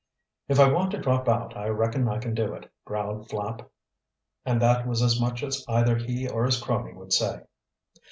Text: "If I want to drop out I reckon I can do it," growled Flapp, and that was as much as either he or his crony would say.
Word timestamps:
"If 0.47 0.59
I 0.59 0.67
want 0.67 0.89
to 0.93 0.97
drop 0.97 1.29
out 1.29 1.55
I 1.55 1.67
reckon 1.67 2.07
I 2.07 2.17
can 2.17 2.33
do 2.33 2.55
it," 2.55 2.71
growled 2.85 3.29
Flapp, 3.29 3.69
and 4.43 4.59
that 4.59 4.87
was 4.87 5.03
as 5.03 5.21
much 5.21 5.43
as 5.43 5.63
either 5.67 5.95
he 5.95 6.27
or 6.27 6.45
his 6.45 6.59
crony 6.59 6.93
would 6.95 7.13
say. 7.13 7.41